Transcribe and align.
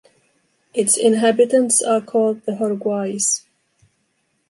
Its 0.73 0.97
inhabitants 0.97 1.79
are 1.83 2.01
called 2.01 2.43
the 2.45 2.53
Horguais. 2.53 3.45